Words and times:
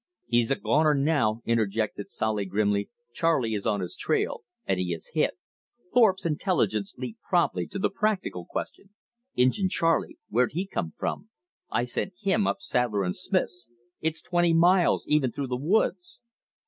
"He's 0.25 0.49
a 0.49 0.55
gone 0.55 0.87
er 0.87 0.95
now," 0.95 1.43
interjected 1.45 2.09
Solly 2.09 2.45
grimly. 2.45 2.89
"Charley 3.13 3.53
is 3.53 3.67
on 3.67 3.81
his 3.81 3.95
trail 3.95 4.41
and 4.65 4.79
he 4.79 4.95
is 4.95 5.11
hit." 5.13 5.37
Thorpe's 5.93 6.25
intelligence 6.25 6.95
leaped 6.97 7.21
promptly 7.21 7.67
to 7.67 7.77
the 7.77 7.91
practical 7.91 8.43
question. 8.49 8.95
"Injin 9.35 9.69
Charley, 9.69 10.17
where'd 10.27 10.53
he 10.53 10.65
come 10.65 10.89
from? 10.89 11.29
I 11.69 11.85
sent 11.85 12.13
him 12.19 12.47
up 12.47 12.61
Sadler 12.61 13.07
& 13.13 13.13
Smith's. 13.13 13.69
It's 13.99 14.23
twenty 14.23 14.55
miles, 14.55 15.05
even 15.07 15.31
through 15.31 15.49
the 15.49 15.55
woods." 15.55 16.23